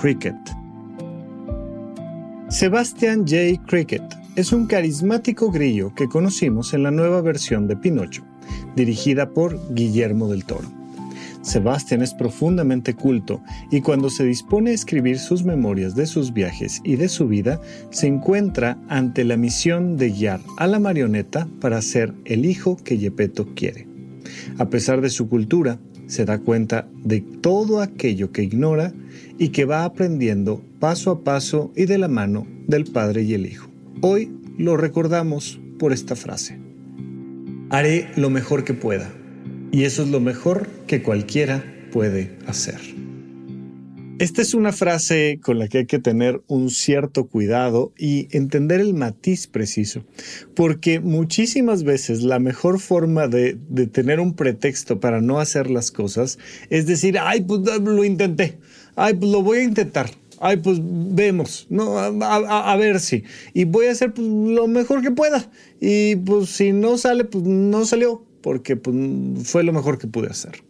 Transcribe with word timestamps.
Cricket. 0.00 0.36
Sebastian 2.48 3.20
J. 3.26 3.60
Cricket 3.66 4.02
es 4.36 4.52
un 4.52 4.66
carismático 4.66 5.50
grillo 5.50 5.94
que 5.94 6.06
conocimos 6.06 6.74
en 6.74 6.82
la 6.82 6.90
nueva 6.90 7.22
versión 7.22 7.66
de 7.66 7.76
Pinocho, 7.76 8.22
dirigida 8.76 9.30
por 9.30 9.58
Guillermo 9.74 10.28
del 10.28 10.44
Toro. 10.44 10.70
Sebastian 11.40 12.02
es 12.02 12.12
profundamente 12.12 12.94
culto 12.94 13.40
y 13.70 13.80
cuando 13.80 14.10
se 14.10 14.24
dispone 14.24 14.70
a 14.70 14.74
escribir 14.74 15.18
sus 15.18 15.44
memorias 15.44 15.94
de 15.94 16.06
sus 16.06 16.32
viajes 16.32 16.80
y 16.84 16.96
de 16.96 17.08
su 17.08 17.26
vida, 17.26 17.60
se 17.90 18.06
encuentra 18.06 18.78
ante 18.88 19.24
la 19.24 19.36
misión 19.36 19.96
de 19.96 20.10
guiar 20.10 20.40
a 20.58 20.66
la 20.66 20.78
marioneta 20.78 21.48
para 21.60 21.80
ser 21.80 22.12
el 22.24 22.44
hijo 22.44 22.76
que 22.76 22.98
Yepeto 22.98 23.54
quiere. 23.54 23.88
A 24.58 24.68
pesar 24.68 25.00
de 25.00 25.10
su 25.10 25.28
cultura, 25.28 25.78
se 26.06 26.24
da 26.24 26.38
cuenta 26.38 26.88
de 27.04 27.20
todo 27.20 27.80
aquello 27.80 28.32
que 28.32 28.42
ignora 28.42 28.92
y 29.38 29.48
que 29.48 29.64
va 29.64 29.84
aprendiendo 29.84 30.62
paso 30.78 31.10
a 31.10 31.24
paso 31.24 31.72
y 31.76 31.86
de 31.86 31.98
la 31.98 32.08
mano 32.08 32.46
del 32.66 32.84
Padre 32.84 33.22
y 33.22 33.34
el 33.34 33.46
Hijo. 33.46 33.68
Hoy 34.00 34.30
lo 34.58 34.76
recordamos 34.76 35.60
por 35.78 35.92
esta 35.92 36.16
frase. 36.16 36.58
Haré 37.70 38.08
lo 38.16 38.30
mejor 38.30 38.64
que 38.64 38.74
pueda, 38.74 39.12
y 39.72 39.84
eso 39.84 40.02
es 40.02 40.08
lo 40.08 40.20
mejor 40.20 40.68
que 40.86 41.02
cualquiera 41.02 41.64
puede 41.92 42.36
hacer. 42.46 42.80
Esta 44.18 44.40
es 44.40 44.54
una 44.54 44.72
frase 44.72 45.40
con 45.42 45.58
la 45.58 45.68
que 45.68 45.78
hay 45.78 45.86
que 45.86 45.98
tener 45.98 46.40
un 46.46 46.70
cierto 46.70 47.26
cuidado 47.26 47.92
y 47.98 48.28
entender 48.34 48.80
el 48.80 48.94
matiz 48.94 49.46
preciso, 49.46 50.04
porque 50.54 51.00
muchísimas 51.00 51.82
veces 51.82 52.22
la 52.22 52.38
mejor 52.38 52.80
forma 52.80 53.28
de, 53.28 53.58
tener 53.92 54.20
un 54.20 54.32
pretexto 54.32 55.00
para 55.00 55.20
no 55.20 55.38
hacer 55.38 55.70
las 55.70 55.90
cosas 55.90 56.38
es 56.70 56.86
decir, 56.86 57.18
ay, 57.18 57.42
pues 57.42 57.60
lo 57.80 58.04
intenté, 58.04 58.58
ay, 58.94 59.12
pues 59.14 59.30
lo 59.30 59.42
voy 59.42 59.58
a 59.58 59.62
intentar, 59.64 60.08
ay, 60.40 60.56
pues 60.56 60.78
vemos, 60.80 61.66
¿no? 61.68 61.98
A, 61.98 62.76
ver 62.76 63.00
si. 63.00 63.24
Y 63.52 63.64
voy 63.64 63.86
a 63.86 63.92
hacer 63.92 64.14
pues, 64.14 64.26
lo 64.26 64.66
mejor 64.66 65.02
que 65.02 65.10
pueda. 65.10 65.50
Y 65.78 66.16
pues 66.16 66.50
si 66.50 66.72
no 66.72 66.96
sale, 66.96 67.24
pues 67.24 67.44
no 67.44 67.84
salió, 67.84 68.24
porque 68.40 68.76
pues, 68.76 68.96
fue 69.44 69.62
lo 69.62 69.74
mejor 69.74 69.98
que 69.98 70.06
pude 70.06 70.28
hacer. 70.28 70.62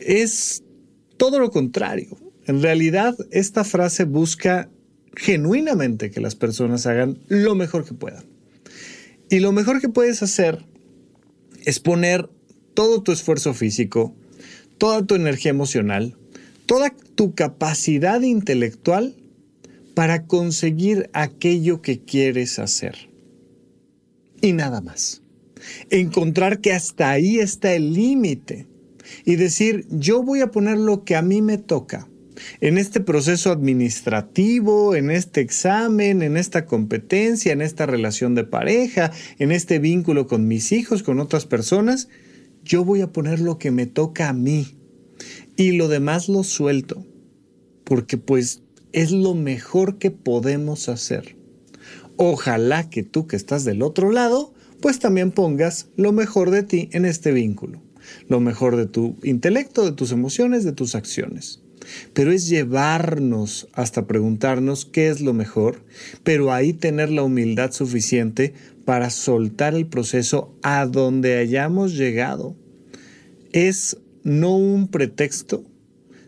Es 0.00 0.64
todo 1.16 1.38
lo 1.38 1.52
contrario. 1.52 2.16
En 2.46 2.60
realidad, 2.60 3.16
esta 3.30 3.62
frase 3.62 4.04
busca 4.04 4.68
genuinamente 5.14 6.10
que 6.10 6.20
las 6.20 6.34
personas 6.34 6.86
hagan 6.86 7.18
lo 7.28 7.54
mejor 7.54 7.84
que 7.84 7.94
puedan. 7.94 8.24
Y 9.30 9.40
lo 9.40 9.52
mejor 9.52 9.80
que 9.80 9.88
puedes 9.88 10.22
hacer 10.22 10.64
es 11.64 11.78
poner 11.78 12.28
todo 12.74 13.02
tu 13.02 13.12
esfuerzo 13.12 13.54
físico, 13.54 14.14
toda 14.78 15.06
tu 15.06 15.14
energía 15.14 15.50
emocional, 15.50 16.16
toda 16.66 16.94
tu 17.14 17.34
capacidad 17.34 18.20
intelectual 18.22 19.14
para 19.94 20.26
conseguir 20.26 21.10
aquello 21.12 21.80
que 21.80 22.00
quieres 22.00 22.58
hacer. 22.58 23.08
Y 24.40 24.52
nada 24.52 24.80
más. 24.80 25.22
Encontrar 25.90 26.60
que 26.60 26.72
hasta 26.72 27.10
ahí 27.10 27.38
está 27.38 27.72
el 27.74 27.92
límite 27.92 28.66
y 29.24 29.36
decir, 29.36 29.86
yo 29.90 30.24
voy 30.24 30.40
a 30.40 30.50
poner 30.50 30.78
lo 30.78 31.04
que 31.04 31.14
a 31.14 31.22
mí 31.22 31.40
me 31.40 31.58
toca 31.58 32.08
en 32.60 32.78
este 32.78 33.00
proceso 33.00 33.50
administrativo, 33.50 34.94
en 34.94 35.10
este 35.10 35.40
examen, 35.40 36.22
en 36.22 36.36
esta 36.36 36.66
competencia, 36.66 37.52
en 37.52 37.62
esta 37.62 37.86
relación 37.86 38.34
de 38.34 38.44
pareja, 38.44 39.12
en 39.38 39.52
este 39.52 39.78
vínculo 39.78 40.26
con 40.26 40.48
mis 40.48 40.72
hijos, 40.72 41.02
con 41.02 41.20
otras 41.20 41.46
personas, 41.46 42.08
yo 42.64 42.84
voy 42.84 43.00
a 43.00 43.12
poner 43.12 43.40
lo 43.40 43.58
que 43.58 43.70
me 43.70 43.86
toca 43.86 44.28
a 44.28 44.32
mí 44.32 44.76
y 45.56 45.72
lo 45.72 45.88
demás 45.88 46.28
lo 46.28 46.44
suelto, 46.44 47.04
porque 47.84 48.18
pues 48.18 48.62
es 48.92 49.10
lo 49.10 49.34
mejor 49.34 49.98
que 49.98 50.10
podemos 50.10 50.88
hacer. 50.88 51.36
Ojalá 52.16 52.88
que 52.90 53.02
tú 53.02 53.26
que 53.26 53.36
estás 53.36 53.64
del 53.64 53.82
otro 53.82 54.12
lado, 54.12 54.54
pues 54.80 54.98
también 54.98 55.30
pongas 55.30 55.88
lo 55.96 56.12
mejor 56.12 56.50
de 56.50 56.62
ti 56.62 56.88
en 56.92 57.04
este 57.04 57.32
vínculo, 57.32 57.82
lo 58.28 58.40
mejor 58.40 58.76
de 58.76 58.86
tu 58.86 59.16
intelecto, 59.22 59.84
de 59.84 59.92
tus 59.92 60.12
emociones, 60.12 60.64
de 60.64 60.72
tus 60.72 60.94
acciones 60.94 61.61
pero 62.12 62.32
es 62.32 62.48
llevarnos 62.48 63.68
hasta 63.72 64.06
preguntarnos 64.06 64.84
qué 64.84 65.08
es 65.08 65.20
lo 65.20 65.32
mejor, 65.32 65.84
pero 66.22 66.52
ahí 66.52 66.72
tener 66.72 67.10
la 67.10 67.22
humildad 67.22 67.72
suficiente 67.72 68.54
para 68.84 69.10
soltar 69.10 69.74
el 69.74 69.86
proceso 69.86 70.54
a 70.62 70.86
donde 70.86 71.36
hayamos 71.38 71.94
llegado. 71.94 72.56
Es 73.52 73.98
no 74.24 74.56
un 74.56 74.88
pretexto, 74.88 75.64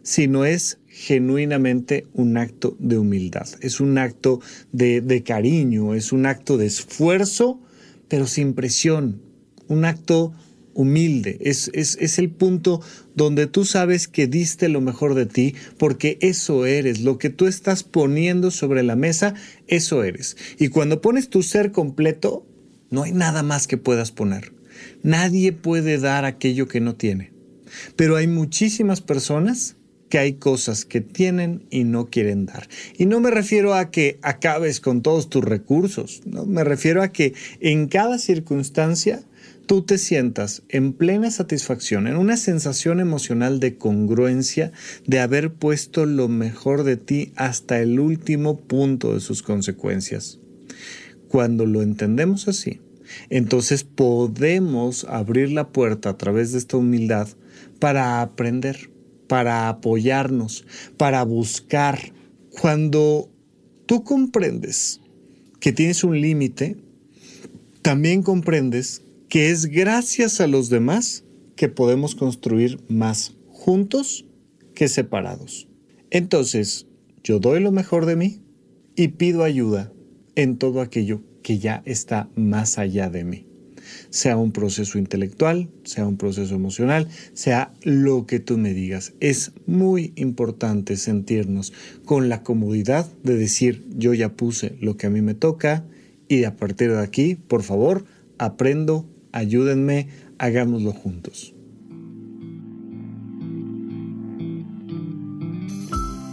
sino 0.03 0.45
es 0.45 0.79
genuinamente 0.87 2.07
un 2.13 2.37
acto 2.37 2.77
de 2.79 2.99
humildad, 2.99 3.49
es 3.61 3.81
un 3.81 3.99
acto 3.99 4.41
de, 4.71 5.23
cariño, 5.25 5.95
es 5.95 6.13
un 6.13 6.27
acto 6.27 6.57
de 6.57 6.67
esfuerzo, 6.67 7.61
pero 8.09 8.27
sin 8.27 8.55
presión, 8.55 9.21
un 9.67 9.85
acto 9.85 10.33
humilde, 10.75 11.39
es, 11.41 11.71
es, 11.73 12.19
el 12.19 12.31
punto 12.31 12.81
donde 13.15 13.47
tú 13.47 13.65
sabes 13.65 14.09
que 14.09 14.27
diste 14.27 14.69
lo 14.69 14.81
mejor 14.81 15.15
de 15.15 15.27
ti, 15.27 15.55
porque 15.79 16.19
eso 16.21 16.67
eres, 16.67 17.01
lo 17.01 17.19
que 17.19 17.31
tú 17.31 17.47
estás 17.47 17.83
poniendo 17.85 18.51
sobre 18.51 18.83
la 18.83 18.97
mesa, 18.97 19.35
eso 19.67 20.05
eres. 20.05 20.37
Y 20.59 20.69
cuando 20.69 21.01
pones 21.01 21.29
tu 21.29 21.43
ser 21.43 21.73
completo, 21.73 22.47
no 22.91 23.05
hay 23.05 23.13
nada 23.13 23.43
más 23.43 23.67
que 23.67 23.77
puedas 23.77 24.13
poner. 24.13 24.53
Nadie 25.03 25.53
puede 25.53 25.99
dar 25.99 26.25
aquello 26.25 26.69
que 26.69 26.81
no 26.81 26.95
tiene. 26.95 27.33
Pero 27.97 28.17
hay 28.17 28.27
muchísimas 28.27 29.01
personas 29.01 29.77
que 30.09 30.19
hay 30.19 30.35
cosas 30.35 30.85
que 30.85 31.01
tienen 31.01 31.67
y 31.71 31.85
no 31.85 32.07
quieren 32.07 32.47
dar. 32.47 32.69
Y 32.97 33.07
no 33.07 33.21
me 33.21 33.31
refiero 33.31 33.75
a 33.75 33.91
que 33.91 34.19
acabes 34.23 34.81
con 34.81 35.03
todos 35.03 35.29
tus 35.29 35.43
recursos, 35.43 36.23
¿no? 36.25 36.47
me 36.47 36.63
refiero 36.63 37.03
a 37.03 37.09
que 37.09 37.35
en 37.61 37.89
cada 37.89 38.19
circunstancia 38.19 39.25
tú 39.67 39.83
te 39.83 39.99
sientas 39.99 40.63
en 40.69 40.93
plena 40.93 41.31
satisfacción, 41.31 42.07
en 42.07 42.17
una 42.17 42.37
sensación 42.37 43.01
emocional 43.01 43.61
de 43.61 43.77
congruencia, 43.77 44.73
de 45.07 45.21
haber 45.21 45.55
puesto 45.55 46.07
lo 46.07 46.29
mejor 46.29 46.85
de 46.85 46.97
ti 46.97 47.33
hasta 47.37 47.81
el 47.81 47.99
último 47.99 48.61
punto 48.61 49.15
de 49.15 49.21
sus 49.21 49.43
consecuencias. 49.43 50.41
Cuando 51.29 51.67
lo 51.67 51.83
entendemos 51.83 52.49
así, 52.49 52.81
entonces 53.31 53.85
podemos 53.85 55.05
abrir 55.05 55.51
la 55.51 55.69
puerta 55.69 56.11
a 56.11 56.19
través 56.19 56.53
de 56.53 56.59
esta 56.59 56.77
humildad 56.77 57.29
para 57.79 58.23
aprender, 58.23 58.91
para 59.29 59.69
apoyarnos, 59.69 60.65
para 60.97 61.23
buscar. 61.25 62.13
Cuando 62.51 63.31
tú 63.87 64.05
comprendes 64.05 65.01
que 65.61 65.73
tienes 65.73 66.05
un 66.05 66.21
límite, 66.21 66.77
también 67.83 68.23
comprendes 68.23 69.04
que 69.35 69.51
es 69.51 69.67
gracias 69.67 70.41
a 70.41 70.47
los 70.47 70.69
demás 70.69 71.25
que 71.57 71.69
podemos 71.69 72.15
construir 72.15 72.79
más 72.87 73.35
juntos 73.49 74.27
que 74.77 74.87
separados. 74.87 75.67
Entonces, 76.11 76.87
yo 77.25 77.41
doy 77.41 77.59
lo 77.59 77.73
mejor 77.73 78.07
de 78.07 78.15
mí 78.15 78.43
y 78.95 79.09
pido 79.09 79.43
ayuda 79.43 79.93
en 80.37 80.57
todo 80.57 80.81
aquello 80.81 81.21
que 81.43 81.59
ya 81.59 81.83
está 81.85 82.31
más 82.37 82.79
allá 82.79 83.11
de 83.11 83.25
mí. 83.25 83.49
Sea 84.09 84.37
un 84.37 84.53
proceso 84.53 84.99
intelectual, 84.99 85.69
sea 85.83 86.07
un 86.07 86.17
proceso 86.17 86.55
emocional, 86.55 87.09
sea 87.33 87.75
lo 87.83 88.27
que 88.27 88.39
tú 88.39 88.57
me 88.57 88.73
digas. 88.73 89.15
Es 89.19 89.51
muy 89.67 90.13
importante 90.15 90.97
sentirnos 90.97 91.73
con 92.05 92.29
la 92.29 92.45
comodidad 92.45 93.11
de 93.25 93.37
decir 93.37 93.85
yo 93.97 94.15
ya 94.15 94.29
puse 94.29 94.77
lo 94.81 94.97
que 94.97 95.09
a 95.09 95.11
mí 95.11 95.23
me 95.23 95.35
toca 95.35 95.85
y 96.29 96.45
a 96.45 96.55
partir 96.55 96.93
de 96.93 97.01
aquí, 97.01 97.35
por 97.35 97.65
favor, 97.65 98.05
aprendo, 98.39 99.09
ayúdenme, 99.35 100.09
hagámoslo 100.39 100.93
juntos. 100.93 101.55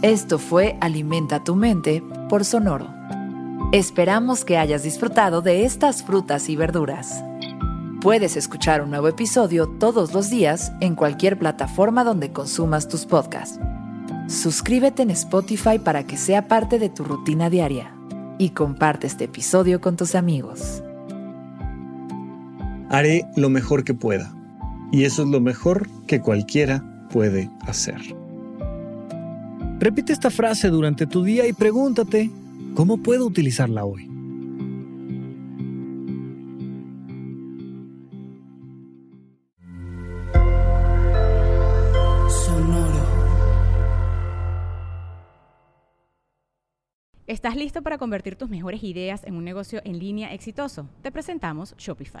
Esto 0.02 0.38
fue 0.38 0.76
Alimenta 0.80 1.44
tu 1.44 1.54
mente 1.54 2.02
por 2.28 2.44
Sonoro. 2.44 2.88
Esperamos 3.72 4.44
que 4.44 4.56
hayas 4.56 4.82
disfrutado 4.82 5.42
de 5.42 5.64
estas 5.64 6.02
frutas 6.02 6.48
y 6.48 6.56
verduras. 6.56 7.24
Puedes 8.00 8.36
escuchar 8.36 8.82
un 8.82 8.90
nuevo 8.90 9.08
episodio 9.08 9.68
todos 9.68 10.12
los 10.12 10.30
días 10.30 10.72
en 10.80 10.94
cualquier 10.94 11.38
plataforma 11.38 12.04
donde 12.04 12.32
consumas 12.32 12.88
tus 12.88 13.06
podcasts. 13.06 13.58
Suscríbete 14.28 15.02
en 15.02 15.10
Spotify 15.10 15.78
para 15.78 16.06
que 16.06 16.16
sea 16.16 16.48
parte 16.48 16.78
de 16.78 16.88
tu 16.88 17.04
rutina 17.04 17.50
diaria 17.50 17.94
y 18.38 18.50
comparte 18.50 19.06
este 19.06 19.24
episodio 19.24 19.80
con 19.80 19.96
tus 19.96 20.14
amigos. 20.14 20.82
Haré 22.92 23.24
lo 23.36 23.48
mejor 23.48 23.84
que 23.84 23.94
pueda 23.94 24.34
y 24.92 25.04
eso 25.04 25.22
es 25.22 25.28
lo 25.28 25.40
mejor 25.40 25.88
que 26.06 26.20
cualquiera 26.20 26.84
puede 27.10 27.50
hacer. 27.62 27.96
Repite 29.80 30.12
esta 30.12 30.28
frase 30.28 30.68
durante 30.68 31.06
tu 31.06 31.24
día 31.24 31.46
y 31.46 31.54
pregúntate, 31.54 32.30
¿cómo 32.74 33.02
puedo 33.02 33.24
utilizarla 33.24 33.86
hoy? 33.86 34.10
¿Estás 47.26 47.56
listo 47.56 47.80
para 47.80 47.96
convertir 47.96 48.36
tus 48.36 48.50
mejores 48.50 48.82
ideas 48.84 49.24
en 49.24 49.36
un 49.36 49.44
negocio 49.44 49.80
en 49.86 49.98
línea 49.98 50.34
exitoso? 50.34 50.90
Te 51.00 51.10
presentamos 51.10 51.74
Shopify. 51.78 52.20